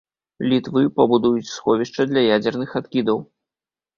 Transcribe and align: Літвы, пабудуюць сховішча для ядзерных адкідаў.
Літвы, 0.51 0.81
пабудуюць 0.97 1.51
сховішча 1.57 2.01
для 2.13 2.23
ядзерных 2.39 2.73
адкідаў. 2.83 3.17